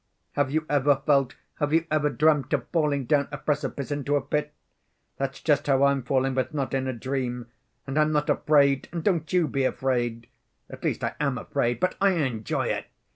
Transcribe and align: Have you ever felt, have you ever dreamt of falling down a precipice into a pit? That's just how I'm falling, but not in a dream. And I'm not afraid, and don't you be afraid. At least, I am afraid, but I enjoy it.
Have 0.31 0.49
you 0.49 0.65
ever 0.67 1.03
felt, 1.05 1.35
have 1.59 1.71
you 1.71 1.85
ever 1.91 2.09
dreamt 2.09 2.51
of 2.53 2.67
falling 2.69 3.05
down 3.05 3.27
a 3.31 3.37
precipice 3.37 3.91
into 3.91 4.15
a 4.15 4.21
pit? 4.21 4.51
That's 5.17 5.39
just 5.41 5.67
how 5.67 5.83
I'm 5.83 6.01
falling, 6.01 6.33
but 6.33 6.55
not 6.55 6.73
in 6.73 6.87
a 6.87 6.93
dream. 6.93 7.49
And 7.85 7.99
I'm 7.99 8.11
not 8.11 8.27
afraid, 8.27 8.89
and 8.91 9.03
don't 9.03 9.31
you 9.31 9.47
be 9.47 9.63
afraid. 9.63 10.25
At 10.71 10.83
least, 10.83 11.03
I 11.03 11.13
am 11.19 11.37
afraid, 11.37 11.79
but 11.79 11.97
I 12.01 12.13
enjoy 12.13 12.69
it. 12.69 12.87